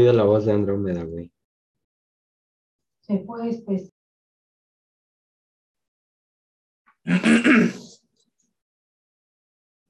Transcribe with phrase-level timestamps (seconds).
[0.00, 1.32] oído la voz de Andrómeda, güey.
[3.02, 3.90] Se fue este.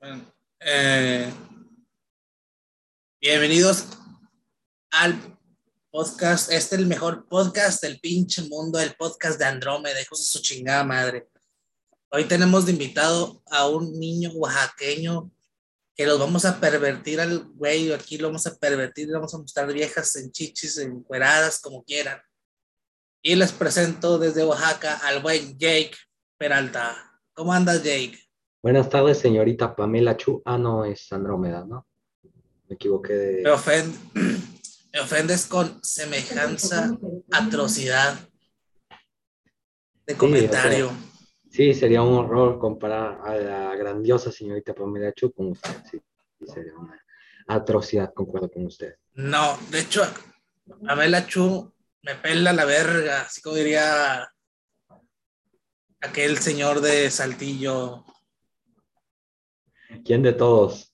[0.00, 0.22] Bueno,
[0.60, 1.32] eh,
[3.18, 3.86] bienvenidos
[4.90, 5.38] al
[5.90, 6.52] podcast.
[6.52, 10.42] Este es el mejor podcast del pinche mundo, el podcast de Andrómeda, hijos de su
[10.42, 11.30] chingada madre.
[12.10, 15.30] Hoy tenemos de invitado a un niño oaxaqueño
[15.96, 19.38] que los vamos a pervertir al güey, aquí lo vamos a pervertir, le vamos a
[19.38, 22.20] mostrar viejas en chichis, encueradas, como quieran.
[23.22, 25.94] Y les presento desde Oaxaca al buen Jake
[26.36, 26.94] Peralta.
[27.32, 28.18] ¿Cómo andas, Jake?
[28.62, 30.42] Buenas tardes, señorita Pamela Chu.
[30.44, 31.86] Ah, no, es Andrómeda, ¿no?
[32.68, 33.42] Me equivoqué de...
[33.42, 33.96] Me, ofend-
[34.92, 36.90] me ofendes con semejanza,
[37.30, 38.18] atrocidad
[40.06, 40.90] de comentario.
[40.90, 41.13] Sí,
[41.54, 45.70] sería un horror comparar a la grandiosa señorita Pamela Chu con usted.
[45.88, 46.00] Sí,
[46.40, 47.00] sí, sería una
[47.46, 48.96] atrocidad, concuerdo con usted.
[49.12, 50.02] No, de hecho,
[50.84, 51.72] Pamela Chu
[52.02, 54.28] me pela la verga, así como diría
[56.00, 58.04] aquel señor de Saltillo.
[60.04, 60.92] ¿Quién de todos?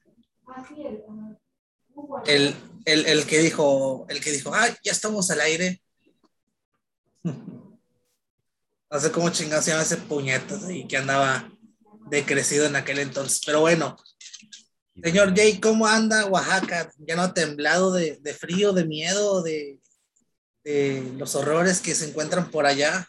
[2.26, 5.80] El, el, el que dijo, el que dijo, ah, ya estamos al aire.
[8.90, 11.48] No sé cómo chingado se llama ese puñetas ahí que andaba
[12.06, 13.40] decrecido en aquel entonces.
[13.46, 13.96] Pero bueno,
[15.02, 16.90] señor Jay, ¿cómo anda Oaxaca?
[16.98, 19.78] ¿Ya no ha temblado de, de frío, de miedo, de,
[20.64, 23.06] de los horrores que se encuentran por allá?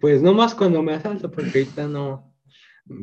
[0.00, 2.34] Pues no más cuando me asalto, porque ahorita no.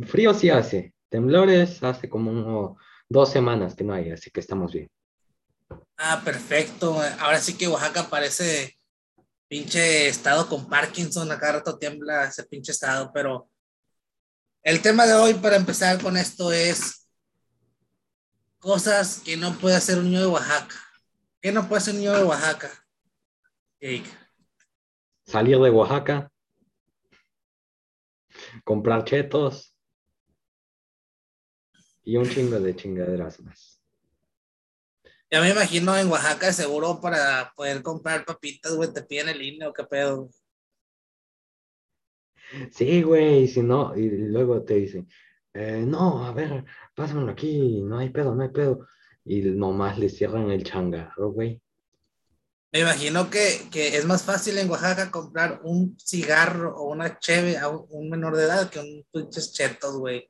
[0.07, 0.93] Frío sí hace.
[1.09, 4.87] Temblores hace como uno- dos semanas que no hay, así que estamos bien.
[5.97, 6.99] Ah, perfecto.
[7.19, 8.78] Ahora sí que Oaxaca parece
[9.49, 13.49] pinche estado con Parkinson, a cada rato tiembla ese pinche estado, pero
[14.61, 17.09] el tema de hoy para empezar con esto es
[18.59, 20.75] cosas que no puede hacer un niño de Oaxaca.
[21.41, 22.69] ¿Qué no puede hacer un niño de Oaxaca?
[23.81, 24.09] Jake?
[25.25, 26.31] Salir de Oaxaca,
[28.63, 29.75] comprar chetos
[32.03, 33.78] y un chingo de chingaderas más.
[35.31, 39.67] Ya me imagino en Oaxaca seguro para poder comprar papitas, güey, te piden el INE
[39.67, 40.29] o qué pedo.
[42.71, 45.07] Sí, güey, si no, y luego te dicen,
[45.53, 48.87] eh, no, a ver, pásamelo aquí, no hay pedo, no hay pedo.
[49.23, 51.61] Y nomás le cierran el changarro, güey.
[52.71, 57.57] Me imagino que, que es más fácil en Oaxaca comprar un cigarro o una cheve
[57.57, 60.27] a un, un menor de edad que un pinches chetos, güey.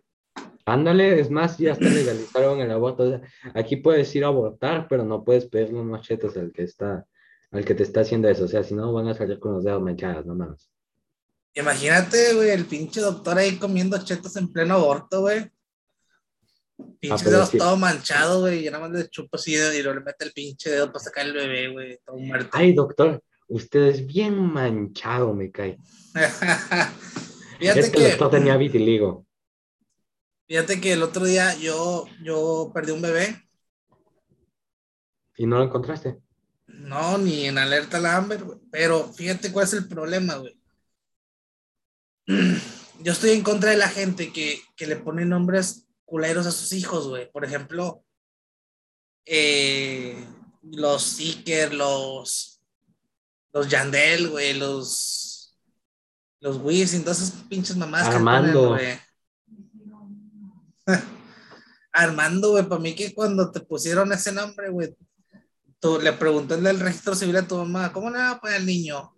[0.65, 3.21] Ándale, es más, ya hasta legalizaron el aborto.
[3.55, 7.05] aquí puedes ir a abortar, pero no puedes pedirle unos chetos al que está,
[7.51, 8.45] al que te está haciendo eso.
[8.45, 10.69] O sea, si no, van a salir con los dedos manchados, no mames.
[11.55, 15.49] Imagínate, güey, el pinche doctor ahí comiendo chetos en pleno aborto, güey.
[16.99, 17.57] Pinches Ah, pero dedos sí.
[17.57, 20.69] todo manchado, güey, y nada más le chupa así y luego le mete el pinche
[20.69, 22.49] dedo para sacar el bebé, güey, todo muerto.
[22.53, 25.77] Ay, doctor, usted es bien manchado, me cae.
[27.59, 29.25] Fíjate es que que, el doctor tenía vitiligo.
[30.49, 33.47] Fíjate que el otro día yo, yo perdí un bebé.
[35.37, 36.19] ¿Y no lo encontraste?
[36.65, 38.57] No, ni en alerta la Amber, güey.
[38.71, 40.59] Pero fíjate cuál es el problema, güey.
[43.01, 46.73] Yo estoy en contra de la gente que, que le pone nombres culeros a sus
[46.73, 47.31] hijos, güey.
[47.31, 48.03] Por ejemplo,
[49.25, 50.21] eh,
[50.63, 52.61] los Seeker, los,
[53.53, 55.57] los Yandel, güey, los,
[56.41, 58.69] los todas esas pinches mamás que Armando.
[58.69, 59.08] ponen, güey.
[61.91, 64.95] Armando, güey, para mí que cuando te pusieron ese nombre, güey,
[65.79, 68.57] tú le preguntó el del registro civil a tu mamá, ¿cómo le va a poner
[68.57, 69.15] el niño?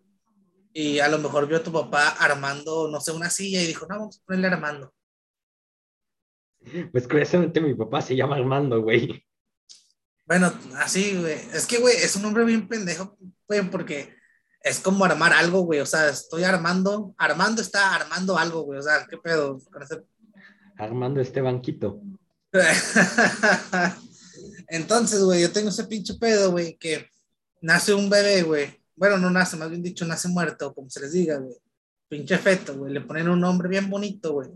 [0.73, 3.85] Y a lo mejor vio a tu papá armando, no sé, una silla y dijo,
[3.87, 4.93] no, vamos a ponerle Armando.
[6.91, 9.25] Pues curiosamente mi papá se llama Armando, güey.
[10.25, 11.33] Bueno, así, güey.
[11.53, 13.17] Es que, güey, es un nombre bien pendejo,
[13.47, 14.15] güey, porque
[14.61, 15.81] es como armar algo, güey.
[15.81, 18.79] O sea, estoy armando, Armando está armando algo, güey.
[18.79, 20.03] O sea, ¿qué pedo con ese
[20.81, 22.01] Armando este banquito.
[24.67, 27.07] Entonces, güey, yo tengo ese pinche pedo, güey, que
[27.61, 28.81] nace un bebé, güey.
[28.95, 31.55] Bueno, no nace, más bien dicho, nace muerto, como se les diga, güey.
[32.09, 32.91] Pinche feto, güey.
[32.91, 34.49] Le ponen un nombre bien bonito, güey.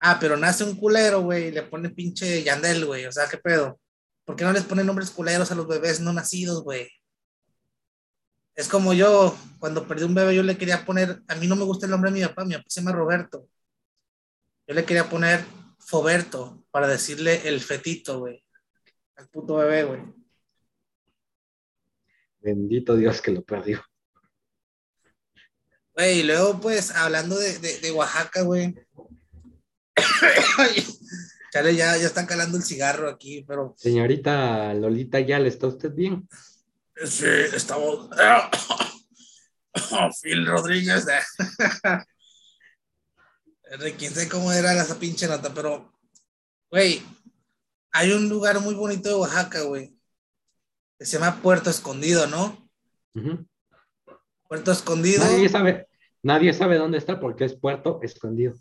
[0.00, 3.04] Ah, pero nace un culero, güey, y le ponen pinche Yandel, güey.
[3.04, 3.78] O sea, ¿qué pedo?
[4.24, 6.88] ¿Por qué no les ponen nombres culeros a los bebés no nacidos, güey?
[8.54, 11.64] Es como yo, cuando perdí un bebé, yo le quería poner, a mí no me
[11.64, 13.48] gusta el nombre de mi papá, mi papá se llama Roberto.
[14.66, 15.44] Yo le quería poner
[15.78, 18.44] Foberto para decirle el fetito, güey.
[19.16, 20.00] Al puto bebé, güey.
[22.40, 23.84] Bendito Dios que lo perdió.
[25.94, 28.74] Güey, y luego, pues, hablando de, de, de Oaxaca, güey.
[31.52, 35.92] Chale, ya, ya están calando el cigarro aquí, pero Señorita Lolita, ¿ya le está usted
[35.92, 36.26] bien?
[37.04, 38.08] Sí, estamos.
[40.22, 41.06] Phil Rodríguez.
[43.98, 45.90] Quién sé cómo era esa pinche nota, pero,
[46.70, 47.02] güey,
[47.90, 49.96] hay un lugar muy bonito de Oaxaca, güey,
[50.98, 52.70] que se llama Puerto Escondido, ¿no?
[54.46, 55.24] Puerto Escondido.
[55.24, 55.88] Nadie sabe,
[56.22, 58.54] nadie sabe dónde está porque es puerto escondido.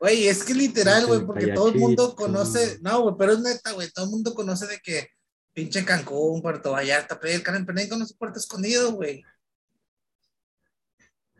[0.00, 3.70] Güey, es que literal, güey, porque todo el mundo conoce, no, güey, pero es neta,
[3.70, 5.10] güey, todo el mundo conoce de que
[5.52, 9.22] pinche Cancún, Puerto Vallarta, Playa del Carmen, pero nadie conoce Puerto Escondido, güey.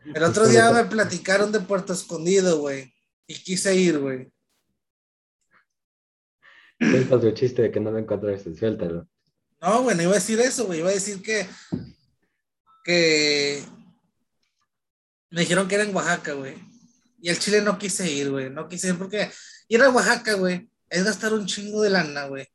[0.05, 2.93] El otro día me platicaron de Puerto Escondido, güey,
[3.25, 4.31] y quise ir, güey.
[6.77, 9.07] Cuenta tu chiste de que no lo encontraste, suéltalo.
[9.61, 11.47] No, güey, no iba a decir eso, güey, iba a decir que,
[12.83, 13.63] que
[15.29, 16.55] me dijeron que era en Oaxaca, güey.
[17.21, 19.31] Y el Chile no quise ir, güey, no quise ir porque
[19.69, 22.45] ir a Oaxaca, güey, es gastar un chingo de lana, güey.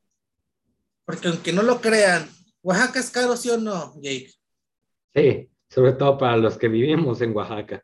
[1.05, 2.29] Porque aunque no lo crean,
[2.61, 4.31] ¿Oaxaca es caro, sí o no, Jake?
[5.15, 7.83] Sí, sobre todo para los que vivimos en Oaxaca.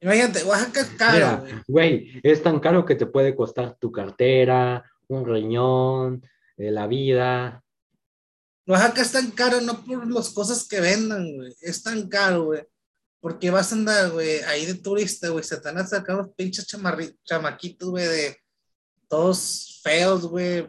[0.00, 2.20] Imagínate, Oaxaca es caro, Mira, güey.
[2.22, 6.22] es tan caro que te puede costar tu cartera, un riñón,
[6.56, 7.62] eh, la vida.
[8.66, 11.54] Oaxaca es tan caro no por las cosas que vendan, güey.
[11.60, 12.62] Es tan caro, güey.
[13.20, 15.44] Porque vas a andar, güey, ahí de turista, güey.
[15.44, 18.36] Se te van a sacar unos pinches chamarri- chamaquitos, güey, de
[19.08, 20.66] todos feos, güey,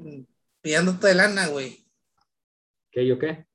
[0.62, 1.86] pidiéndote de lana, güey.
[2.92, 3.45] ¿Qué yo qué?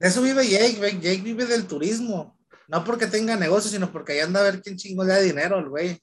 [0.00, 0.80] De eso vive Jake.
[1.00, 2.38] Jake vive del turismo.
[2.66, 5.58] No porque tenga negocio, sino porque ahí anda a ver quién chingo le da dinero
[5.58, 6.00] al güey.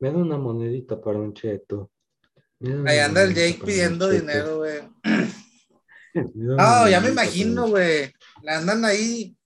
[0.00, 1.90] Me da una monedita para un cheto.
[2.86, 4.80] Ahí anda el Jake pidiendo dinero, güey.
[6.12, 8.12] No, ya me imagino, güey.
[8.42, 9.36] Le andan ahí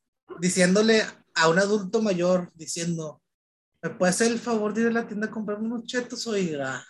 [0.40, 1.02] diciéndole
[1.34, 3.20] a un adulto mayor, diciendo,
[3.82, 6.82] ¿me puede hacer el favor de ir a la tienda a comprarme unos chetos, oiga?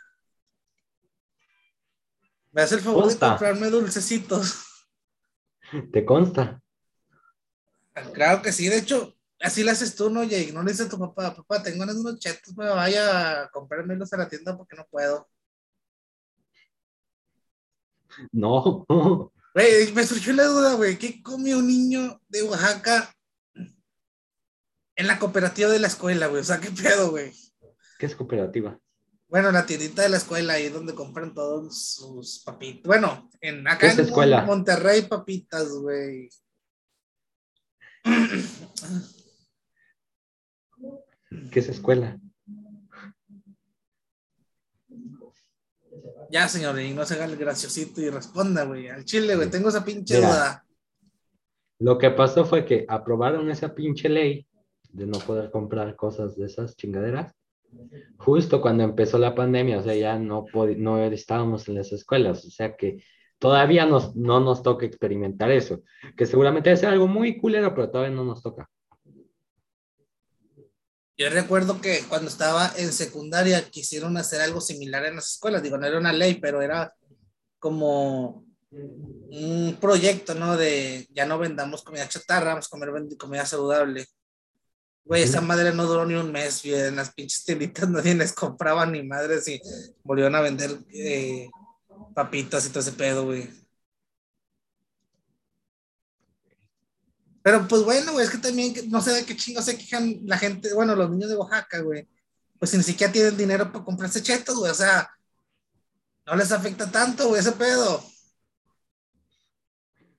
[2.52, 4.64] ¿Me hace el favor de comprarme dulcecitos?
[5.92, 6.60] ¿Te consta?
[8.12, 10.52] Claro que sí, de hecho, así lo haces tú, ¿no, Jake?
[10.52, 14.16] No le dices a tu papá, papá, tengo unos chetos, me vaya a comprármelos a
[14.16, 15.28] la tienda porque no puedo.
[18.30, 18.86] No.
[19.54, 23.12] Güey, me surgió la duda, güey, ¿qué come un niño de Oaxaca
[24.96, 26.40] en la cooperativa de la escuela, güey?
[26.40, 27.32] O sea, ¿qué pedo, güey?
[27.98, 28.78] ¿Qué es cooperativa?
[29.34, 32.84] Bueno, la tiendita de la escuela, ahí donde compran todos sus papitas.
[32.84, 34.44] Bueno, en acá ¿Qué es en escuela?
[34.44, 36.28] Monterrey, papitas, güey.
[41.50, 42.16] ¿Qué es escuela?
[46.30, 48.88] Ya, señor, y no se haga el graciosito y responda, güey.
[48.88, 50.28] Al chile, güey, tengo esa pinche Mira.
[50.28, 50.66] duda.
[51.80, 54.46] Lo que pasó fue que aprobaron esa pinche ley
[54.92, 57.34] de no poder comprar cosas de esas chingaderas
[58.16, 62.50] justo cuando empezó la pandemia, o sea, ya no, no estábamos en las escuelas, o
[62.50, 63.04] sea que
[63.38, 65.82] todavía nos, no nos toca experimentar eso,
[66.16, 68.70] que seguramente ser algo muy culero, pero todavía no nos toca.
[71.16, 75.62] Yo recuerdo que cuando estaba en secundaria quisieron hacer algo similar en las escuelas.
[75.62, 76.92] Digo, no era una ley, pero era
[77.60, 80.56] como un proyecto, ¿no?
[80.56, 84.06] De ya no vendamos comida chatarra, vamos a comer comida saludable.
[85.04, 86.74] Güey, esa madre no duró ni un mes, güey.
[86.74, 89.60] En las pinches tienditas nadie les compraba ni madres y
[90.02, 91.48] volvieron a vender eh,
[92.14, 93.48] papitas y todo ese pedo, güey.
[97.42, 100.38] Pero pues bueno, güey, es que también no sé de qué chingo se quejan la
[100.38, 102.08] gente, bueno, los niños de Oaxaca, güey.
[102.58, 105.10] Pues ni siquiera tienen dinero para comprarse chetos, güey, o sea,
[106.26, 108.02] no les afecta tanto, güey, ese pedo.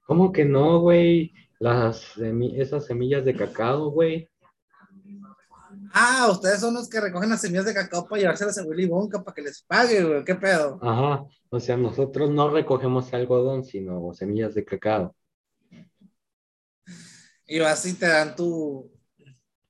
[0.06, 1.34] ¿Cómo que no, güey?
[1.58, 4.30] Las semi- esas semillas de cacao, güey.
[5.98, 9.24] Ah, ustedes son los que recogen las semillas de cacao para llevárselas a Willy Wonka
[9.24, 10.78] para que les pague, güey, qué pedo.
[10.82, 15.16] Ajá, o sea, nosotros no recogemos algodón, sino semillas de cacao.
[17.48, 18.92] Y vas y te dan tu,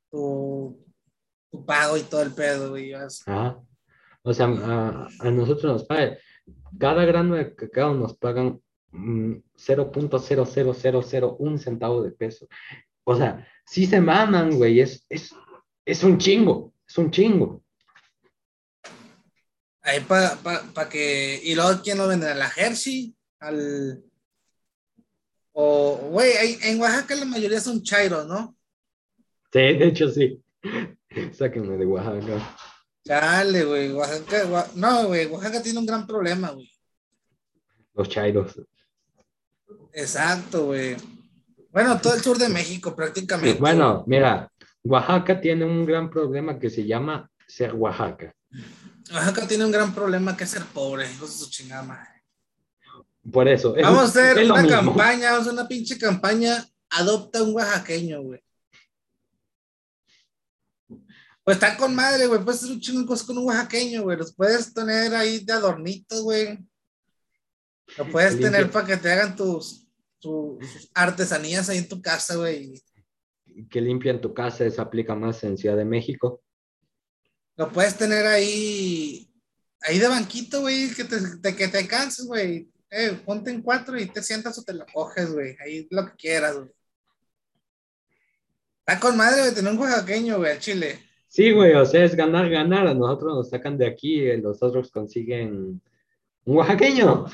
[0.09, 0.83] tu,
[1.51, 2.91] tu pago y todo el pedo, güey.
[2.93, 3.61] Ajá.
[4.23, 6.17] O sea, a, a nosotros nos pagan,
[6.79, 12.47] cada grano de cacao nos pagan mm, 0.00001 centavo de peso.
[13.03, 15.31] O sea, sí se maman, güey, es, es,
[15.85, 17.63] es un chingo, es un chingo.
[19.81, 21.39] Ahí para pa, pa que.
[21.43, 22.27] Y luego, ¿quién lo vende?
[22.29, 23.15] ¿A la Hershey?
[23.39, 24.03] Al.
[25.53, 28.57] O, güey, en Oaxaca la mayoría son chairos, ¿no?
[29.53, 30.41] Sí, de hecho sí.
[31.37, 32.57] Sáquenme de Oaxaca.
[33.05, 33.91] Chale, güey.
[33.91, 35.27] Oaxaca, Oa- no, güey.
[35.27, 36.69] Oaxaca tiene un gran problema, güey.
[37.93, 38.59] Los chairos.
[39.93, 40.97] Exacto, güey.
[41.69, 43.59] Bueno, todo el sur de México prácticamente.
[43.59, 44.51] Bueno, mira,
[44.85, 48.33] Oaxaca tiene un gran problema que se llama ser Oaxaca.
[49.11, 52.23] Oaxaca tiene un gran problema que es ser pobre, hijos de su chingada madre.
[53.31, 53.75] Por eso.
[53.75, 54.77] es- Vamos a hacer una mismo.
[54.77, 56.63] campaña, vamos a hacer una pinche campaña.
[56.91, 58.41] Adopta un oaxaqueño, güey.
[61.43, 62.43] Pues está con madre, güey.
[62.43, 64.17] Puedes hacer un chingo de cosas con un oaxaqueño, güey.
[64.17, 66.59] Los puedes tener ahí de adornitos, güey.
[67.97, 69.87] Lo puedes tener para que te hagan tus,
[70.19, 72.81] tus artesanías ahí en tu casa, güey.
[73.69, 76.41] Que limpian tu casa, eso aplica más en Ciudad de México.
[77.57, 79.29] Lo puedes tener ahí,
[79.81, 82.69] ahí de banquito, güey, que te, te- que te canses, güey.
[82.91, 85.55] Eh, ponte en cuatro y te sientas o te lo coges, güey.
[85.61, 86.69] Ahí lo que quieras, güey.
[88.85, 90.99] Está con madre, güey, tener un oaxaqueño, güey, al chile.
[91.27, 92.87] Sí, güey, o sea, es ganar, ganar.
[92.87, 95.81] A nosotros nos sacan de aquí, eh, los otros consiguen
[96.45, 97.25] un oaxaqueño.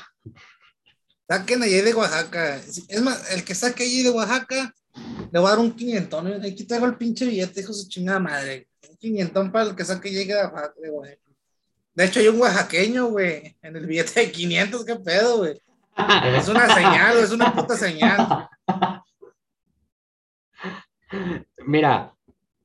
[1.28, 2.56] Saquen allí de Oaxaca.
[2.56, 6.28] Es más, el que saque allí de Oaxaca, le voy a dar un quinientón.
[6.28, 6.40] ¿eh?
[6.48, 8.68] Aquí traigo el pinche billete, hijo de su chingada madre.
[8.88, 11.18] Un quinientón para el que saque Oaxaca, güey.
[11.94, 15.60] De hecho, hay un oaxaqueño, güey, en el billete de 500, qué pedo, güey.
[16.36, 18.48] Es una señal, es una puta señal.
[21.66, 22.14] Mira,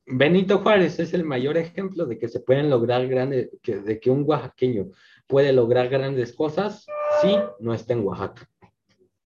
[0.06, 4.10] Benito Juárez es el mayor ejemplo de que se pueden lograr grandes, que, de que
[4.10, 4.86] un oaxaqueño
[5.26, 6.86] puede lograr grandes cosas
[7.20, 8.48] si no está en Oaxaca.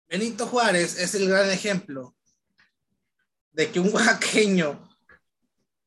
[0.08, 2.16] Benito Juárez es el gran ejemplo
[3.52, 4.80] de que un oaxaqueño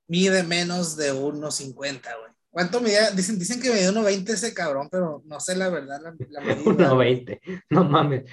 [0.06, 2.32] mide menos de 1.50, güey.
[2.50, 2.98] ¿Cuánto mide?
[3.16, 6.00] Dicen, dicen que mide 1.20 ese cabrón, pero no sé la verdad.
[6.00, 7.24] La, la medida, güey.
[7.24, 7.64] 1.20.
[7.70, 8.24] No mames,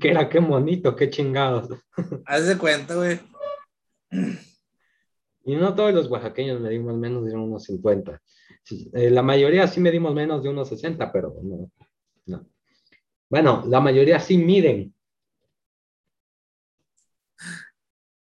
[0.00, 1.68] que era qué bonito, qué chingados.
[2.26, 3.20] Haz de cuenta, güey.
[5.44, 8.20] Y no todos los oaxaqueños medimos menos de unos 50.
[8.64, 11.70] Sí, eh, la mayoría sí medimos menos de unos 60, pero no,
[12.26, 12.46] no.
[13.30, 14.94] Bueno, la mayoría sí miden.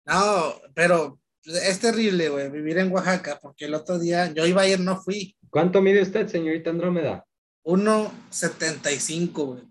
[0.07, 4.69] No, pero es terrible, güey, vivir en Oaxaca, porque el otro día yo iba a
[4.69, 5.37] ir, no fui.
[5.51, 7.25] ¿Cuánto mide usted, señorita Andrómeda?
[7.65, 9.63] 1.75, güey.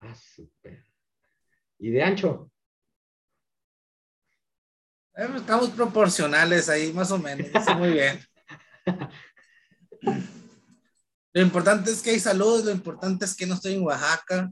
[0.00, 0.84] Ah, súper.
[1.78, 2.50] ¿Y de ancho?
[5.16, 7.46] Eh, Estamos proporcionales ahí, más o menos.
[7.46, 8.20] Está muy bien.
[11.32, 14.50] Lo importante es que hay salud, lo importante es que no estoy en Oaxaca.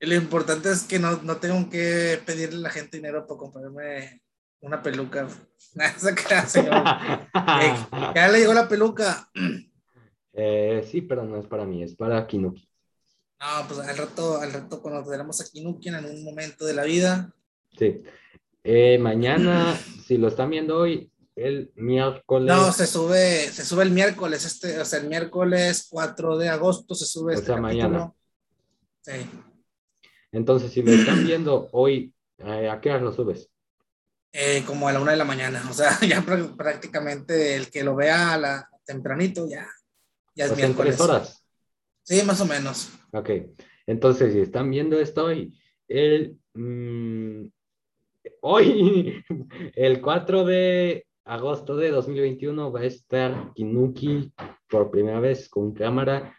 [0.00, 4.22] Lo importante es que no, no tengo que pedirle a la gente dinero para comprarme
[4.60, 5.28] una peluca.
[5.76, 7.74] Eh,
[8.14, 9.30] Ya le llegó la peluca.
[10.32, 12.68] Eh, sí, pero no es para mí, es para Kinuki.
[13.40, 16.84] No, pues al rato, al rato cuando tenemos aquí Nukian en un momento de la
[16.84, 17.32] vida.
[17.78, 18.02] Sí.
[18.64, 22.54] Eh, mañana, si lo están viendo hoy, el miércoles.
[22.54, 26.94] No, se sube, se sube el miércoles, este, o sea, el miércoles 4 de agosto
[26.94, 27.88] se sube O este sea, capítulo.
[27.88, 28.12] mañana.
[29.02, 29.12] Sí.
[30.32, 33.50] Entonces, si lo están viendo hoy, eh, ¿a qué hora lo subes?
[34.32, 37.82] Eh, como a la una de la mañana, o sea, ya prá- prácticamente el que
[37.82, 39.66] lo vea a la tempranito ya,
[40.34, 40.96] ya es O sea, miércoles.
[40.96, 41.46] tres horas.
[42.02, 42.90] Sí, más o menos.
[43.12, 43.30] Ok.
[43.86, 45.52] Entonces, si están viendo esto hoy,
[45.88, 46.38] el.
[46.54, 47.46] mm,
[48.42, 49.24] hoy,
[49.74, 54.32] el 4 de agosto de 2021, va a estar Kinuki
[54.68, 56.36] por primera vez con cámara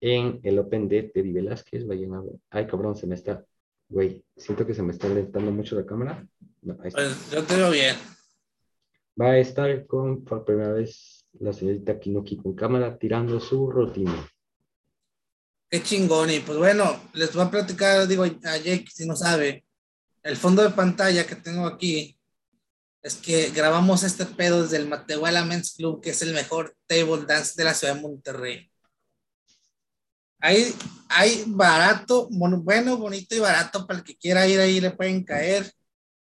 [0.00, 1.86] en el Open de Teddy Velázquez.
[1.86, 2.34] Vayan a ver.
[2.50, 3.44] Ay, cabrón, se me está.
[3.88, 6.26] Güey, siento que se me está alentando mucho la cámara.
[6.62, 7.02] No, ahí está.
[7.02, 7.96] Pues yo te veo bien.
[9.20, 14.28] Va a estar con por primera vez la señorita Kinuki con cámara tirando su rutina.
[15.70, 16.30] Qué chingón.
[16.30, 19.64] Y pues bueno, les voy a platicar, digo a Jake, si no sabe,
[20.22, 22.18] el fondo de pantalla que tengo aquí
[23.02, 27.24] es que grabamos este pedo desde el Matehuala Men's Club, que es el mejor table
[27.26, 28.67] dance de la ciudad de Monterrey.
[30.40, 30.74] Hay,
[31.08, 35.72] hay barato, bueno, bonito y barato para el que quiera ir ahí, le pueden caer.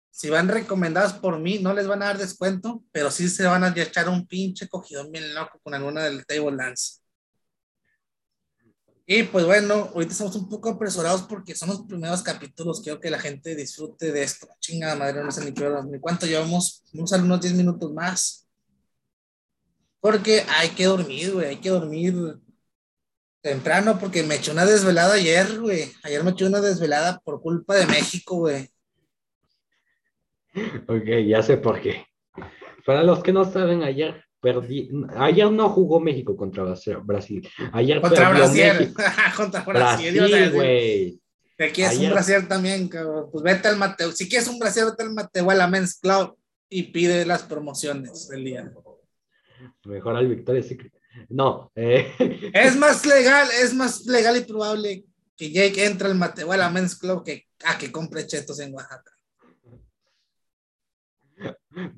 [0.09, 3.63] Si van recomendados por mí, no les van a dar descuento, pero sí se van
[3.63, 6.99] a echar un pinche cogidón bien loco con alguna del table dance.
[9.11, 12.79] Y pues bueno, ahorita estamos un poco apresurados porque son los primeros capítulos.
[12.79, 14.47] Quiero que la gente disfrute de esto.
[14.59, 16.83] Chingada madre, no sé ni, qué ni cuánto llevamos.
[16.93, 18.47] Vamos a unos 10 minutos más.
[19.99, 21.47] Porque hay que dormir, güey.
[21.47, 22.39] Hay que dormir
[23.41, 25.91] temprano porque me eché una desvelada ayer, güey.
[26.03, 28.69] Ayer me eché una desvelada por culpa de México, güey.
[30.87, 32.05] Ok, ya sé por qué.
[32.85, 34.89] Para los que no saben, ayer perdí.
[35.15, 37.47] Ayer no jugó México contra Bras- Brasil.
[37.73, 38.63] Ayer Contra Brasil.
[38.79, 39.03] México.
[39.37, 40.13] Contra Brasil.
[40.15, 41.21] Brasil, güey.
[41.55, 43.29] Te quieres un Ayer- brasier también, cabrón.
[43.31, 44.11] Pues vete al Mateo.
[44.11, 46.35] Si quieres un brasier, vete al Mateo a la Men's Club
[46.69, 48.71] y pide las promociones del día.
[49.85, 50.93] Mejor al Victoria Secret.
[51.29, 52.13] No, eh,
[52.53, 56.69] Es más legal, es más legal y probable que Jake entre al Mateo a la
[56.69, 59.11] Men's Club que a que compre chetos en Oaxaca.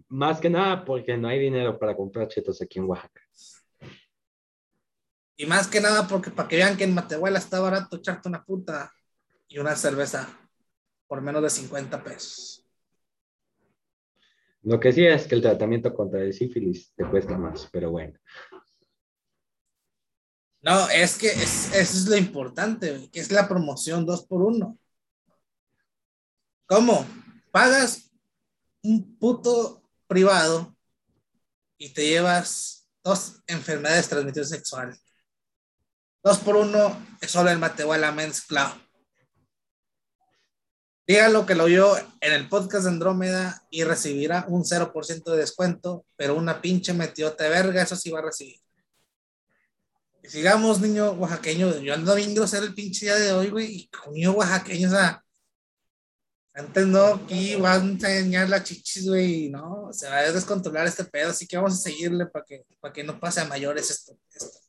[0.08, 3.22] más que nada porque no hay dinero para comprar chetos aquí en Oaxaca.
[5.36, 8.44] Y más que nada porque para que vean que en Matehuala está barato echarte una
[8.44, 8.92] puta
[9.48, 10.28] y una cerveza
[11.08, 12.64] por menos de 50 pesos.
[14.64, 18.20] Lo que sí es que el tratamiento contra el sífilis te cuesta más, pero bueno.
[20.62, 24.78] No, es que es- eso es lo importante, que es la promoción dos por uno.
[26.68, 27.06] ¿Cómo?
[27.52, 28.12] Pagas
[28.84, 30.76] un puto privado
[31.78, 34.98] y te llevas dos enfermedades de transmisión sexual.
[36.24, 38.70] Dos por uno es solo el Matehuala Men's Club.
[41.08, 46.06] Dígalo que lo oyó en el podcast de Andrómeda y recibirá un 0% de descuento,
[46.16, 48.62] pero una pinche metiota de verga, eso sí va a recibir.
[50.24, 51.80] Sigamos, niño oaxaqueño.
[51.80, 53.76] Yo ando bien grosero el pinche día de hoy, güey.
[53.76, 55.24] Y con niño oaxaqueño, o sea.
[56.54, 59.50] Antes no, aquí van a enseñar la chichis, güey.
[59.50, 61.30] No, se va a descontrolar este pedo.
[61.30, 64.18] Así que vamos a seguirle para que, para que no pase a mayores esto.
[64.34, 64.60] esto.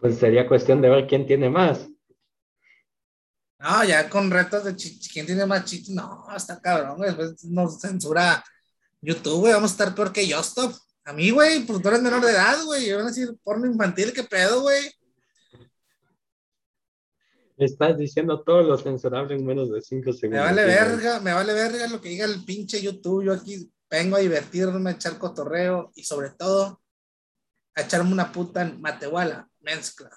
[0.00, 1.88] Pues sería cuestión de ver quién tiene más.
[3.58, 5.12] No, ya con retos de chichis.
[5.12, 5.90] ¿Quién tiene más chichis?
[5.90, 7.08] No, está cabrón, güey.
[7.08, 8.42] Después nos censura
[9.00, 9.52] YouTube, güey.
[9.52, 10.72] Vamos a estar peor que yo, stop.
[11.06, 12.88] A mí, güey, pues tú eres menor de edad, güey.
[12.88, 14.90] Y van a decir porno infantil, ¿qué pedo, güey?
[17.56, 20.44] Estás diciendo todo lo censurable en menos de 5 Me segundos.
[20.44, 20.76] vale Sí, güey.
[20.76, 23.24] verga, me vale verga lo que diga el pinche YouTube.
[23.24, 26.82] Yo aquí vengo a divertirme, a echar cotorreo y sobre todo
[27.76, 30.10] a echarme una puta en Matehuala, Men's Club.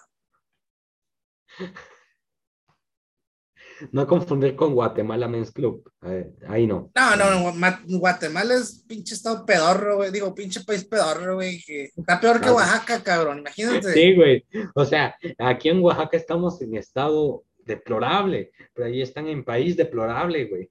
[3.92, 5.90] No confundir con Guatemala Men's Club.
[6.04, 6.92] Eh, ahí no.
[6.96, 10.12] No, no, no, Ma- Guatemala es pinche estado pedorro, güey.
[10.12, 11.62] Digo, pinche país pedorro, güey.
[11.64, 13.40] que Está peor que Oaxaca, cabrón.
[13.40, 13.94] Imagínate.
[13.94, 14.46] Sí, güey.
[14.74, 20.46] O sea, aquí en Oaxaca estamos en estado deplorable, pero ahí están en país deplorable,
[20.46, 20.70] güey.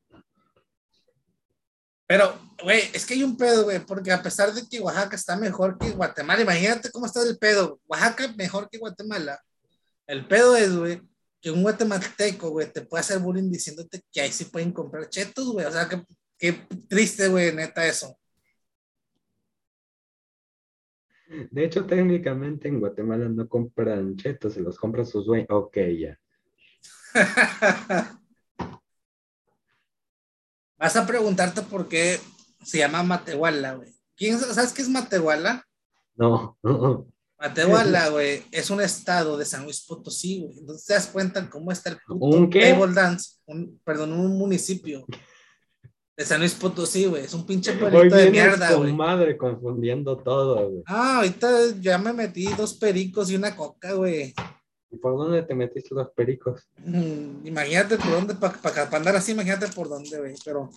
[2.09, 2.33] Pero,
[2.63, 5.77] güey, es que hay un pedo, güey, porque a pesar de que Oaxaca está mejor
[5.77, 7.81] que Guatemala, imagínate cómo está el pedo.
[7.89, 9.41] Oaxaca mejor que Guatemala.
[10.07, 11.03] El pedo es, güey,
[11.41, 15.53] que un guatemalteco, güey, te puede hacer bullying diciéndote que ahí sí pueden comprar chetos,
[15.53, 15.67] güey.
[15.67, 16.03] O sea, que,
[16.39, 16.53] qué
[16.89, 18.19] triste, güey, neta, eso.
[21.51, 25.49] De hecho, técnicamente en Guatemala no compran chetos, se los compran sus dueños.
[25.51, 26.19] Ok, ya.
[30.79, 32.21] Vas a preguntarte por qué
[32.63, 33.93] se llama Matehuala, güey.
[34.15, 35.67] ¿Quién, ¿Sabes qué es Matehuala?
[36.15, 36.57] No.
[37.39, 40.59] Matehuala, güey, es un estado de San Luis Potosí, güey.
[40.59, 42.73] Entonces te das cuenta cómo está el puto ¿Un qué?
[42.73, 45.05] table dance, un, perdón, un municipio
[46.17, 47.25] de San Luis Potosí, güey.
[47.25, 48.93] Es un pinche pueblito de mierda, güey.
[48.93, 50.83] madre confundiendo todo, güey.
[50.87, 54.33] Ah, ahorita ya me metí dos pericos y una coca, güey.
[54.91, 56.63] ¿Y por dónde te metiste los pericos?
[56.79, 60.35] Mm, imagínate por dónde, para andar así, imagínate por dónde, güey.
[60.43, 60.71] Pero,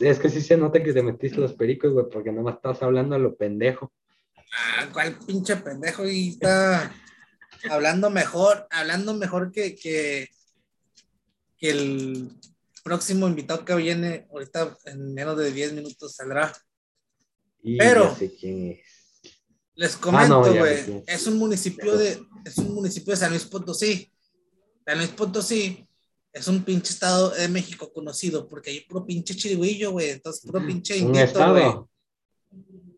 [0.00, 2.82] Es que sí se nota que te metiste los pericos, güey, porque no me estás
[2.82, 3.92] hablando a lo pendejo.
[4.52, 6.94] Ah, cuál pinche pendejo y está
[7.70, 10.28] hablando mejor, hablando mejor que, que,
[11.56, 12.30] que el
[12.84, 16.52] próximo invitado que viene ahorita en menos de 10 minutos saldrá.
[17.62, 18.80] Y Pero- quién es.
[19.74, 21.04] Les Ah, comento, no, güey, sé quién.
[21.06, 24.12] es un municipio de, es un municipio de San Luis Potosí.
[24.84, 25.88] San Luis Potosí
[26.32, 30.10] es un pinche estado de México conocido porque hay puro pinche chirigüillo, güey.
[30.10, 31.72] Entonces, puro pinche indito, güey.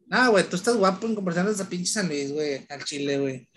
[0.07, 3.19] No, güey, tú estás guapo en comparación a esa pinche San Luis, güey, al Chile,
[3.19, 3.49] güey.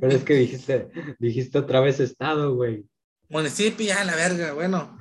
[0.00, 2.84] Pero es que dijiste, dijiste otra vez estado, güey.
[3.28, 4.98] Municipio, ya, la verga, bueno.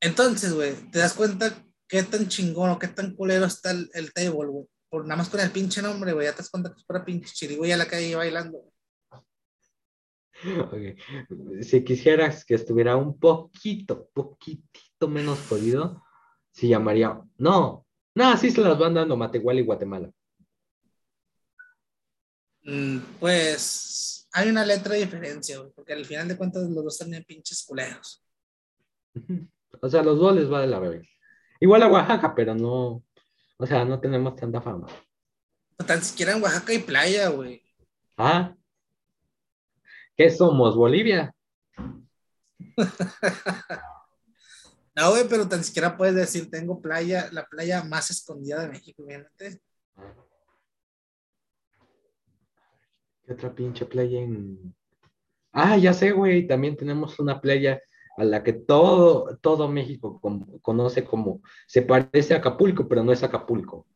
[0.00, 4.12] Entonces, güey, te das cuenta qué tan chingón o qué tan culero está el, el
[4.12, 4.66] table, güey.
[4.90, 7.04] Por nada más con el pinche nombre, güey, ya te das cuenta que es pura
[7.04, 8.58] pinche chirigüey a la calle bailando.
[10.60, 11.62] Ok.
[11.62, 16.04] Si quisieras que estuviera un poquito, poquitito menos jodido,
[16.52, 17.20] se llamaría.
[17.36, 17.87] No,
[18.18, 20.10] no, sí se las van dando Matehuala y Guatemala.
[22.64, 26.94] Mm, pues hay una letra de diferencia, güey, porque al final de cuentas los dos
[26.94, 28.24] están en pinches culeros.
[29.80, 31.06] O sea, los dos les va de la verga.
[31.60, 33.04] Igual a Oaxaca, pero no.
[33.56, 34.88] O sea, no tenemos tanta fama.
[35.78, 37.62] No tan siquiera en Oaxaca hay playa, güey.
[38.16, 38.52] ¿Ah?
[40.16, 40.74] ¿Qué somos?
[40.74, 41.32] ¿Bolivia?
[44.98, 49.04] No, güey, pero tan siquiera puedes decir, tengo playa, la playa más escondida de México,
[49.04, 49.60] obviamente.
[53.24, 54.74] ¿Qué otra pinche playa en.?
[55.52, 56.48] Ah, ya sé, güey.
[56.48, 57.80] También tenemos una playa
[58.16, 60.20] a la que todo, todo México
[60.62, 61.42] conoce como.
[61.68, 63.86] Se parece a Acapulco, pero no es Acapulco.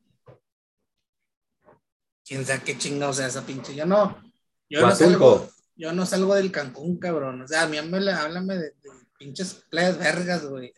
[2.25, 3.75] quién sabe qué chingados sea esa pinche.
[3.75, 4.23] Yo no,
[4.71, 7.43] yo no salgo, yo no salgo del Cancún, cabrón.
[7.43, 8.82] O sea, a mí me háblame de
[9.23, 10.73] pinches playas vergas, güey.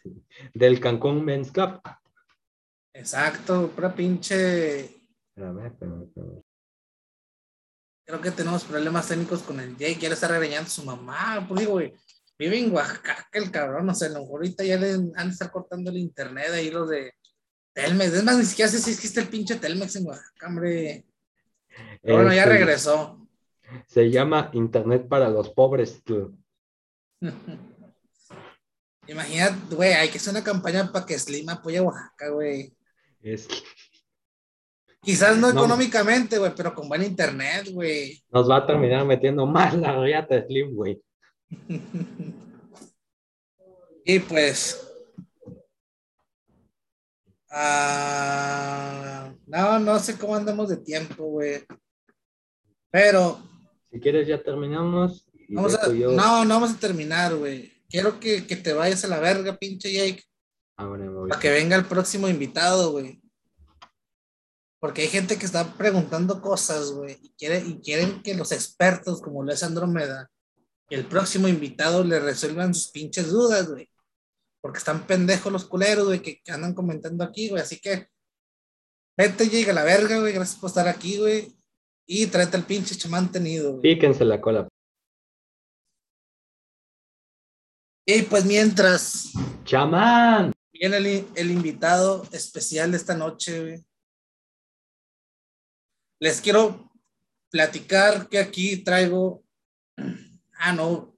[0.52, 1.80] Del Cancún Men's Club.
[2.92, 4.90] Exacto, pura pinche
[5.36, 6.10] A ver, pero-
[8.06, 11.44] creo que tenemos problemas técnicos con el Jake, ya le está regañando a su mamá,
[11.48, 11.94] pues digo, güey,
[12.38, 15.28] vive en Oaxaca el cabrón, o sea, a lo mejor ahorita ya le han de
[15.32, 17.14] estar cortando el internet ahí los de
[17.72, 21.06] Telmex, es más, ni siquiera sé si existe el pinche Telmex en Oaxaca, hombre.
[22.02, 23.26] Pero bueno, ya Este, regresó.
[23.86, 26.02] Se llama Internet para los pobres.
[26.04, 26.38] tú.
[29.06, 32.72] Imagínate, güey, hay que hacer una campaña para que Slim apoye a Oaxaca, güey.
[33.22, 33.48] Es-
[35.02, 35.60] Quizás no, No.
[35.60, 38.24] económicamente, güey, pero con buen internet, güey.
[38.30, 41.00] nos va a terminar metiendo más la riata Slim, güey.
[44.06, 44.86] Y pues.
[47.50, 51.62] ah, no, no sé cómo andamos de tiempo, güey.
[52.90, 53.40] Pero
[53.90, 55.26] Si quieres ya terminamos.
[55.48, 55.92] vamos a.
[55.92, 57.72] yo- No, no vamos a terminar, güey.
[57.94, 60.24] Quiero que, que te vayas a la verga, pinche Jake,
[60.80, 61.28] me voy.
[61.28, 63.22] para que venga el próximo invitado, güey.
[64.80, 69.22] Porque hay gente que está preguntando cosas, güey, y, quiere, y quieren que los expertos,
[69.22, 70.28] como lo es Andrómeda,
[70.90, 73.88] el próximo invitado le resuelvan sus pinches dudas, güey.
[74.60, 77.62] Porque están pendejos los culeros, güey, que, que andan comentando aquí, güey.
[77.62, 78.08] Así que
[79.16, 80.32] vete, llega a la verga, güey.
[80.32, 81.56] Gracias por estar aquí, güey.
[82.08, 83.82] Y tráete al pinche chamán tenido, güey.
[83.82, 84.66] Píquense la cola.
[88.06, 89.32] Y pues mientras
[89.64, 90.52] ¡Chamán!
[90.72, 93.84] viene el, el invitado especial de esta noche, güey.
[96.20, 96.92] Les quiero
[97.50, 99.44] platicar que aquí traigo,
[100.54, 101.16] ah, no,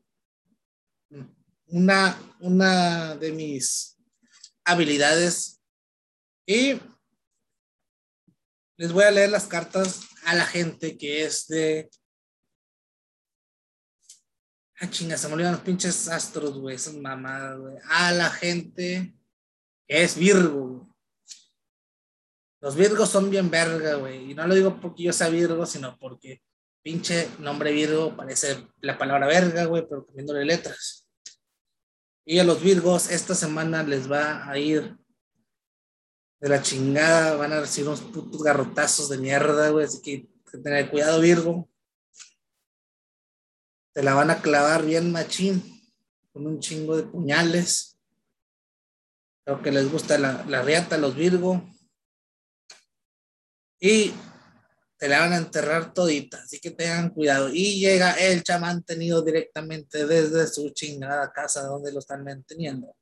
[1.69, 3.97] una, una de mis
[4.65, 5.61] habilidades
[6.47, 6.81] y
[8.77, 11.91] les voy a leer las cartas a la gente que es de...
[14.79, 17.77] Ah, chinga, se me olvidan los pinches astros, güey, esas mamadas, güey.
[17.89, 19.15] A la gente
[19.89, 20.87] que es Virgo, güey.
[22.61, 24.31] Los Virgos son bien verga, güey.
[24.31, 26.43] Y no lo digo porque yo sea Virgo, sino porque
[26.83, 31.09] pinche nombre Virgo parece la palabra verga, güey, pero cambiándole letras.
[32.25, 34.97] Y a los Virgos esta semana les va a ir
[36.41, 39.87] de la chingada, van a recibir unos putos garrotazos de mierda, güey.
[39.87, 41.69] Así que que tener cuidado, Virgo.
[43.97, 45.63] Te la van a clavar bien machín,
[46.31, 47.99] con un chingo de puñales.
[49.43, 51.67] Creo que les gusta la, la riata a los Virgo.
[53.81, 54.13] Y
[54.99, 57.49] te la van a enterrar todita, así que tengan cuidado.
[57.49, 62.95] Y llega el chamán tenido directamente desde su chingada casa donde lo están manteniendo.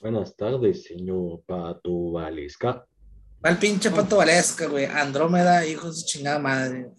[0.00, 2.84] Buenas tardes, señor Pato Valesca.
[3.44, 4.86] Va el pinche pato Valesca, güey.
[4.86, 6.90] Andrómeda, hijo de su chingada madre.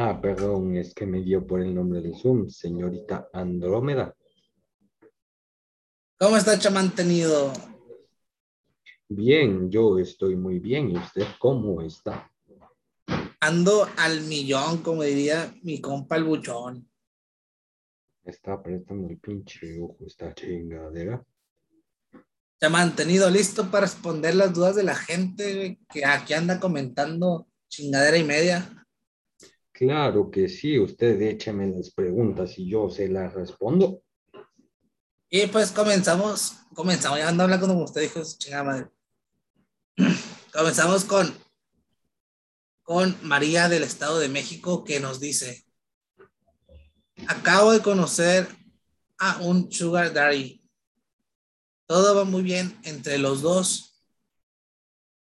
[0.00, 4.14] Ah, perdón, es que me dio por el nombre del Zoom, señorita Andrómeda.
[6.20, 7.52] ¿Cómo está chamán tenido?
[9.08, 10.92] Bien, yo estoy muy bien.
[10.92, 12.30] ¿Y usted cómo está?
[13.40, 16.88] Ando al millón, como diría mi compa el buchón.
[18.22, 21.24] Está apretando el pinche ojo esta chingadera.
[22.60, 28.16] Chamán tenido listo para responder las dudas de la gente que aquí anda comentando chingadera
[28.16, 28.77] y media.
[29.78, 34.02] Claro que sí, usted écheme las preguntas y yo se las respondo.
[35.30, 38.88] Y pues comenzamos, comenzamos, ya ando hablando como usted dijo, chingada madre.
[40.52, 41.32] Comenzamos con,
[42.82, 45.64] con María del Estado de México que nos dice,
[47.28, 48.48] acabo de conocer
[49.16, 50.60] a un sugar daddy.
[51.86, 54.02] Todo va muy bien entre los dos,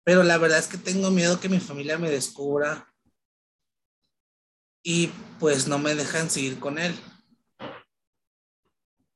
[0.03, 2.90] pero la verdad es que tengo miedo que mi familia me descubra
[4.83, 6.93] y pues no me dejan seguir con él.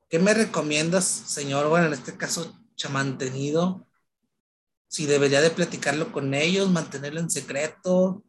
[0.09, 1.67] ¿Qué me recomiendas, señor?
[1.69, 3.85] Bueno, en este caso, chamantenido.
[4.87, 8.23] Si debería de platicarlo con ellos, mantenerlo en secreto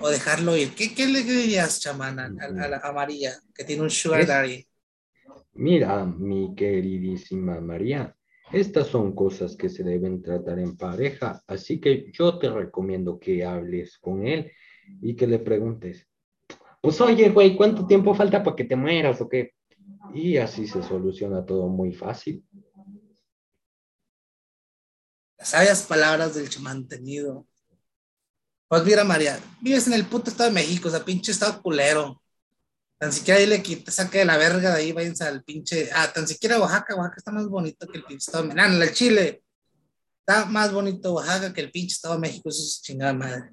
[0.00, 0.74] o dejarlo ir.
[0.74, 2.28] ¿Qué, qué le dirías, chamán, a,
[2.68, 4.66] la- a María, que tiene un sugar daddy?
[5.54, 8.14] Mira, mi queridísima María,
[8.52, 13.44] estas son cosas que se deben tratar en pareja, así que yo te recomiendo que
[13.44, 14.52] hables con él
[15.02, 16.06] y que le preguntes,
[16.86, 19.54] pues oye, güey, ¿cuánto tiempo falta para que te mueras o qué?
[20.14, 22.44] Y así se soluciona todo muy fácil.
[25.36, 27.44] Las sabias palabras del chamantenido.
[28.68, 32.22] Pues mira, María, vives en el puto Estado de México, o sea, pinche estado culero.
[33.00, 35.90] Tan siquiera ahí le quita, saque de la verga de ahí, váyanse al pinche.
[35.92, 38.84] Ah, tan siquiera Oaxaca, Oaxaca está más bonito que el pinche estado de México.
[38.84, 39.42] el Chile.
[40.20, 43.50] Está más bonito Oaxaca que el pinche estado de México, eso es chingada madre.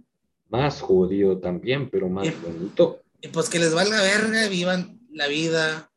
[0.50, 3.03] Más jodido también, pero más bonito.
[3.24, 5.90] Y pues que les valga verga, vivan la vida.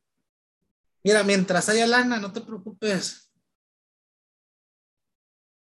[1.02, 3.32] Mira, mientras haya lana, no te preocupes.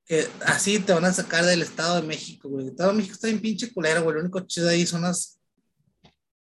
[0.04, 2.66] Que así te van a sacar del Estado de México, güey.
[2.66, 4.14] El Estado de México está bien pinche culero, güey.
[4.14, 5.40] Lo único chido ahí son las,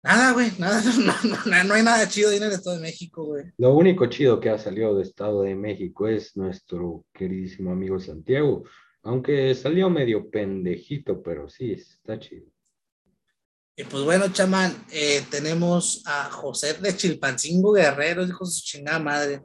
[0.05, 1.14] Nada, güey, nada, no,
[1.47, 3.45] no, no hay nada chido ahí en el Estado de México, güey.
[3.57, 8.64] Lo único chido que ha salido de Estado de México es nuestro queridísimo amigo Santiago,
[9.03, 12.54] aunque salió medio pendejito, pero sí, está chido.
[13.77, 18.99] Y pues bueno, chamán, eh, tenemos a José de Chilpancingo Guerrero, hijo de su chingada
[18.99, 19.43] madre.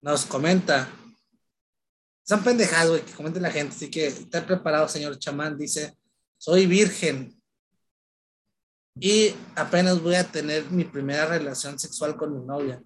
[0.00, 0.88] Nos comenta.
[2.22, 5.58] Son pendejadas, güey, que comente la gente, así que está preparado, señor chamán.
[5.58, 5.96] Dice,
[6.38, 7.40] soy virgen,
[8.98, 12.82] y apenas voy a tener mi primera relación sexual con mi novia.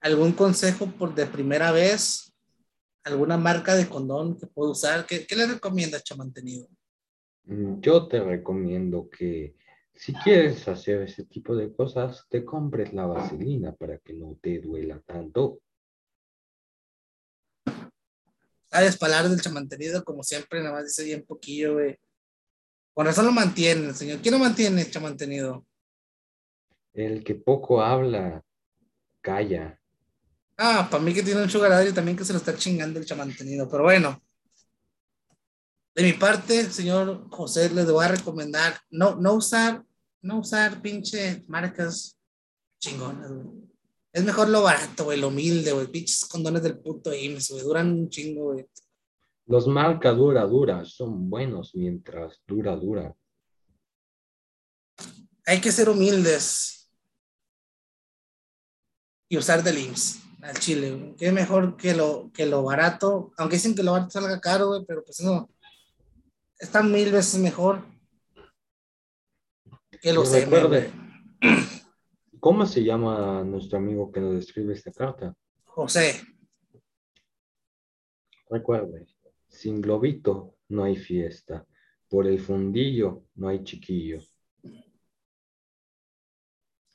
[0.00, 2.32] ¿Algún consejo por de primera vez?
[3.02, 5.06] ¿Alguna marca de condón que puedo usar?
[5.06, 6.68] ¿Qué, qué le recomiendas, chamantenido?
[6.68, 6.79] Mm,
[7.44, 9.56] yo te recomiendo que
[9.94, 14.58] si quieres hacer ese tipo de cosas, te compres la vaselina para que no te
[14.60, 15.60] duela tanto.
[18.70, 21.98] Sabes, palabras del chamantenido, como siempre, nada más dice bien poquillo, güey.
[22.94, 24.20] Con razón lo mantiene, señor.
[24.20, 25.66] ¿Quién lo mantiene, este mantenido?
[26.92, 28.42] El que poco habla,
[29.20, 29.80] calla.
[30.56, 33.68] Ah, para mí que tiene un sugar también que se lo está chingando el chamantenido.
[33.68, 34.22] Pero bueno,
[36.00, 39.84] de mi parte, señor José, les voy a recomendar no, no usar,
[40.22, 42.18] no usar pinche marcas
[42.80, 43.68] chingonas, güey.
[44.10, 45.88] Es mejor lo barato, güey, lo humilde, güey.
[45.88, 47.64] Pinches condones del puto IMSS, güey.
[47.64, 48.66] Duran un chingo, güey.
[49.44, 53.14] Los marca dura dura son buenos mientras dura dura.
[55.44, 56.90] Hay que ser humildes
[59.28, 61.14] y usar del IMSS al chile.
[61.18, 64.84] Qué mejor que lo, que lo barato, aunque dicen que lo barato salga caro, güey,
[64.86, 65.50] pero pues no.
[66.60, 67.82] Está mil veces mejor
[70.00, 70.92] que lo Recuerde,
[72.40, 75.34] ¿Cómo se llama nuestro amigo que nos escribe esta carta?
[75.64, 76.22] José.
[78.48, 79.06] Recuerde,
[79.48, 81.66] sin globito no hay fiesta.
[82.08, 84.20] Por el fundillo no hay chiquillo.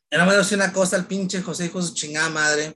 [0.09, 2.75] Era más decir una cosa al pinche José hijo su chingada madre.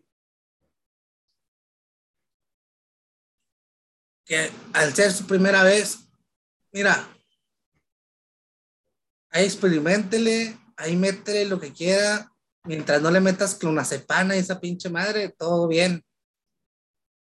[4.26, 6.09] Que al ser su primera vez,
[6.72, 7.08] mira,
[9.30, 12.32] ahí experimentele, ahí métele lo que quiera,
[12.64, 16.04] mientras no le metas clonazepana a esa pinche madre, todo bien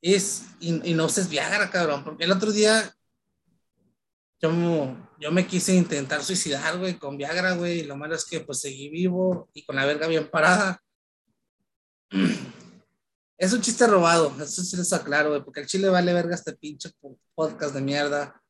[0.03, 2.95] es, y, no se Viagra, cabrón, porque el otro día
[4.41, 4.51] yo,
[5.19, 8.61] yo me quise intentar suicidar, güey, con Viagra, güey, y lo malo es que pues
[8.61, 10.81] seguí vivo y con la verga bien parada.
[13.41, 16.55] Es un chiste robado, eso sí les aclaro, güey, porque el chile vale verga este
[16.55, 16.91] pinche
[17.37, 18.43] podcast de mierda.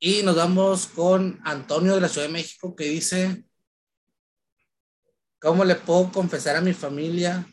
[0.00, 3.44] Y nos vamos con Antonio de la Ciudad de México que dice,
[5.38, 7.46] ¿cómo le puedo confesar a mi familia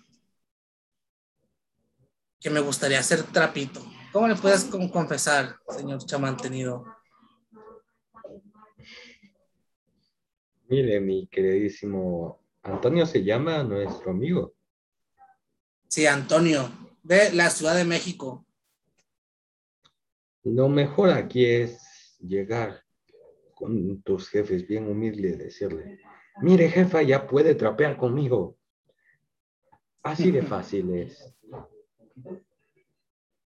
[2.40, 3.82] que me gustaría hacer trapito.
[4.12, 6.86] ¿Cómo le puedes confesar, señor chamantenido?
[10.70, 14.54] Mire, mi queridísimo Antonio se llama nuestro amigo.
[15.88, 16.70] Sí, Antonio,
[17.04, 18.46] de la Ciudad de México.
[20.44, 21.87] Lo mejor aquí es
[22.20, 22.84] llegar
[23.56, 26.00] con tus jefes bien humilde y decirle,
[26.42, 28.58] mire jefa, ya puede trapear conmigo.
[30.04, 31.34] Así de fácil es.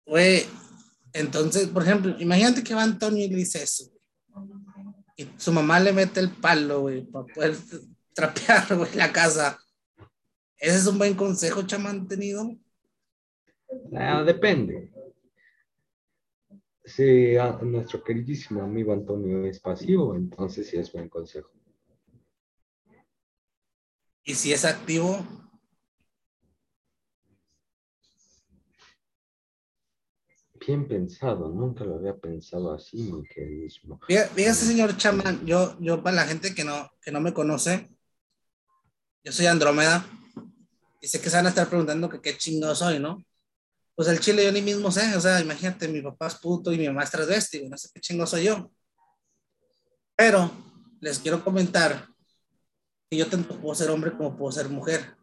[0.05, 0.45] Güey,
[1.13, 3.91] entonces, por ejemplo, imagínate que va Antonio y le dice eso.
[5.15, 7.55] Y su mamá le mete el palo, güey, para poder
[8.13, 9.59] trapear, güey, la casa.
[10.57, 12.55] ¿Ese es un buen consejo, chamán, tenido?
[13.95, 14.90] Ah, depende.
[16.83, 21.51] Si nuestro queridísimo amigo Antonio es pasivo, entonces sí es buen consejo.
[24.23, 25.25] ¿Y si es activo?
[30.65, 33.99] Bien pensado, nunca lo había pensado así, mi queridísimo.
[34.07, 37.89] Fíjese, señor Chaman, yo, yo para la gente que no, que no me conoce,
[39.23, 40.05] yo soy Andrómeda
[40.99, 43.23] y sé que se van a estar preguntando que qué chingo soy, ¿no?
[43.95, 46.77] Pues el chile yo ni mismo sé, o sea, imagínate, mi papá es puto y
[46.77, 48.71] mi mamá es transvesti, no sé qué chingo soy yo.
[50.15, 50.51] Pero
[50.99, 52.07] les quiero comentar
[53.09, 55.15] que yo tanto puedo ser hombre como puedo ser mujer.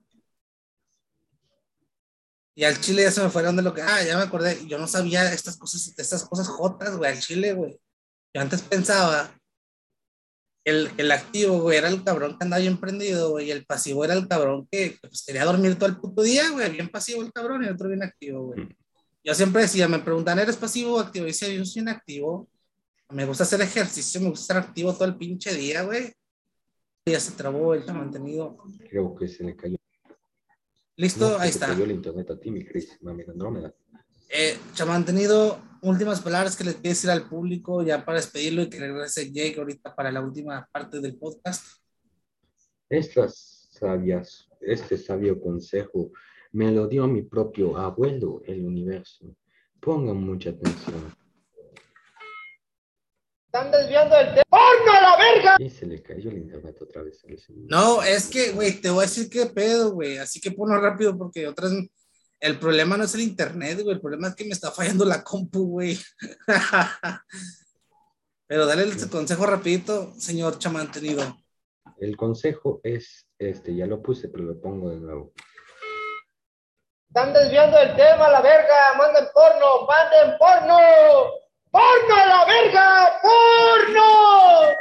[2.54, 4.78] Y al chile ya se me fueron de lo que, ah, ya me acordé, yo
[4.78, 7.80] no sabía estas cosas, estas cosas jotas, güey, al chile, güey.
[8.34, 9.37] Yo antes pensaba
[10.68, 14.04] el, el activo, güey, era el cabrón que andaba bien prendido, güey, y el pasivo
[14.04, 17.32] era el cabrón que pues, quería dormir todo el puto día, güey, bien pasivo el
[17.32, 18.64] cabrón y el otro bien activo, güey.
[18.64, 18.68] Mm.
[19.24, 21.26] Yo siempre decía, me preguntan, ¿eres pasivo o activo?
[21.26, 22.48] Y decía, yo soy inactivo.
[23.10, 26.12] Me gusta hacer ejercicio, me gusta estar activo todo el pinche día, güey.
[27.06, 28.56] Ya se trabó el mantenido.
[28.88, 29.76] Creo que se le cayó
[30.98, 31.72] Listo, ahí está.
[31.72, 33.72] el internet a ti, mi Cris, mami Andrómeda.
[34.28, 34.58] Eh,
[35.06, 39.32] tenido últimas palabras que le quieres decir al público ya para despedirlo y que regrese
[39.32, 41.64] Jake ahorita para la última parte del podcast.
[42.88, 46.10] Estas sabias, este sabio consejo
[46.52, 49.34] me lo dio mi propio abuelo, el universo.
[49.80, 51.14] Pongan mucha atención.
[53.46, 54.44] Están desviando el tema.
[54.48, 55.56] ¡Porno a la verga!
[55.58, 57.24] Y se le cayó el internet otra vez.
[57.48, 60.18] No, es que, güey, te voy a decir qué pedo, güey.
[60.18, 61.72] Así que ponlo rápido porque otras.
[62.40, 63.96] El problema no es el internet, güey.
[63.96, 65.98] El problema es que me está fallando la compu, güey.
[68.46, 71.36] Pero dale el consejo rapidito, señor chamantenido.
[71.98, 75.32] El consejo es este, ya lo puse, pero lo pongo de nuevo.
[77.08, 78.94] Están desviando el tema la verga.
[78.96, 80.78] Manden porno, manden porno.
[81.70, 83.20] ¡Porno a la verga!
[83.22, 84.78] ¡Porno!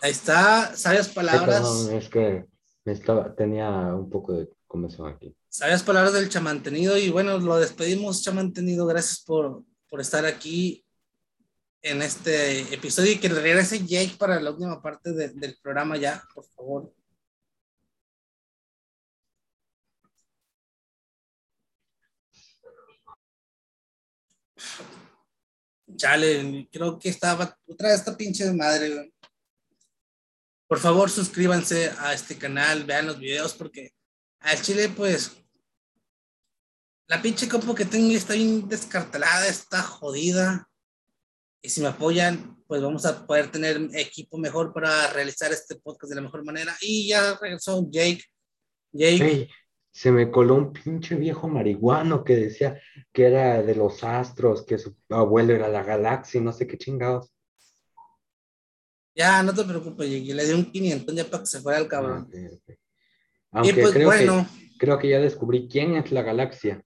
[0.00, 1.46] Ahí está, sabias palabras.
[1.46, 2.46] perdón, es que
[2.84, 5.36] me estaba, tenía un poco de comezón aquí.
[5.58, 6.96] Sabias palabras del chamantenido.
[6.96, 8.86] Y bueno, lo despedimos, chamantenido.
[8.86, 10.84] Gracias por, por estar aquí
[11.82, 16.22] en este episodio y que regrese Jake para la última parte de- del programa ya,
[16.32, 16.94] por favor.
[25.96, 29.12] Chale, creo que estaba otra vez esta pinche madre.
[30.68, 33.92] Por favor, suscríbanse a este canal, vean los videos porque
[34.40, 35.32] al chile, pues,
[37.08, 40.68] la pinche compu que tengo está bien descartalada, está jodida.
[41.62, 46.10] Y si me apoyan, pues vamos a poder tener equipo mejor para realizar este podcast
[46.10, 46.76] de la mejor manera.
[46.82, 48.22] Y ya regresó Jake.
[48.92, 49.48] Jake, Ey,
[49.90, 52.78] se me coló un pinche viejo marihuano que decía
[53.10, 57.32] que era de los astros, que su abuelo era la galaxia no sé qué chingados.
[59.14, 60.34] ya no te preocupes, Jake.
[60.34, 62.30] Le di un 500 ya para que se fuera el cabrón.
[63.50, 63.66] Ah, ok, ok.
[63.66, 66.84] y pues creo, bueno, que, creo que ya descubrí quién es la galaxia.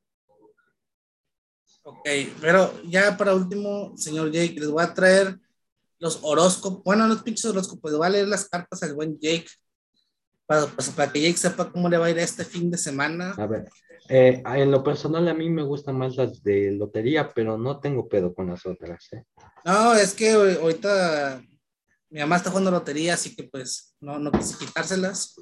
[1.83, 2.09] Ok.
[2.41, 5.39] Pero ya para último, señor Jake, les voy a traer
[5.99, 6.83] los horóscopos.
[6.85, 7.93] Bueno, los pinches horóscopos.
[7.93, 9.47] Les voy a leer las cartas al buen Jake.
[10.47, 13.35] Para, pues, para que Jake sepa cómo le va a ir este fin de semana.
[13.39, 13.69] A ver,
[14.09, 18.09] eh, en lo personal a mí me gustan más las de lotería, pero no tengo
[18.09, 19.13] pedo con las otras.
[19.13, 19.25] ¿eh?
[19.65, 21.43] No, es que ahorita
[22.11, 25.37] mi mamá está jugando lotería, así que pues no, no quise quitárselas.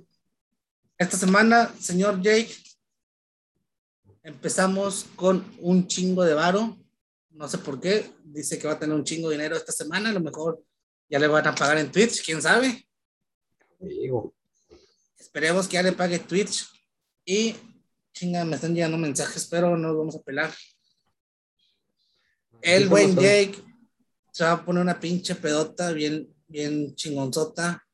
[0.99, 2.55] Esta semana, señor Jake,
[4.23, 6.79] empezamos con un chingo de varo.
[7.31, 8.11] No sé por qué.
[8.25, 10.11] Dice que va a tener un chingo de dinero esta semana.
[10.11, 10.63] A lo mejor
[11.09, 12.87] ya le van a pagar en Twitch, quién sabe.
[13.79, 14.35] Digo,
[15.31, 16.67] Esperemos que ya le pague Twitch.
[17.25, 17.55] Y
[18.13, 20.53] chinga, me están llegando mensajes, pero no vamos a pelar.
[22.61, 23.15] El ¿y cómo buen?
[23.15, 23.63] Jake
[24.33, 27.87] se va a poner una pinche pedota bien, bien chingonzota.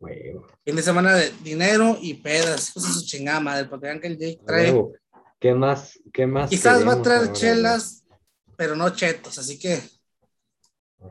[0.00, 2.72] Huevo, Fin de semana de dinero y pedas.
[2.74, 4.72] De su chingada madre, porque vean que el Jake trae.
[4.72, 4.92] huevo.
[5.38, 5.98] ¿Qué más?
[6.12, 6.50] ¿Qué más?
[6.50, 8.04] Quizás va a traer ahora, chelas,
[8.56, 9.38] pero no chetos.
[9.38, 9.80] Así que,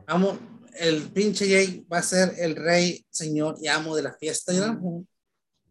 [0.06, 0.38] vamos,
[0.78, 4.52] el pinche Jake va a ser el rey, señor y amo de la fiesta.
[4.52, 4.68] ¿ya?
[4.68, 5.04] güey?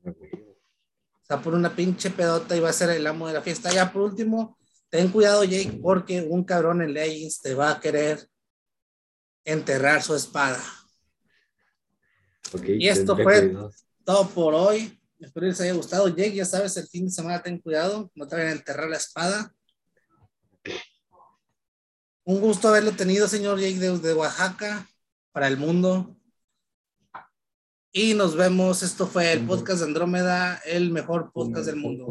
[0.03, 3.71] O sea, por una pinche pedota y va a ser el amo de la fiesta.
[3.71, 4.57] Ya por último,
[4.89, 8.27] ten cuidado, Jake, porque un cabrón en Legends te va a querer
[9.45, 10.61] enterrar su espada.
[12.53, 13.71] Ok, Y esto fue- cuidado.
[14.03, 14.95] Todo por hoy.
[15.19, 16.07] Espero les haya gustado.
[16.07, 18.97] Jake, ya sabes, el fin de semana ten cuidado, no te vayan a enterrar la
[18.97, 19.53] espada.
[22.23, 24.87] Un gusto haberlo tenido, señor Jake, de, de Oaxaca,
[25.31, 26.15] para el mundo.
[27.91, 28.83] Y nos vemos.
[28.83, 32.05] Esto fue el podcast de Andrómeda, el mejor podcast del mundo.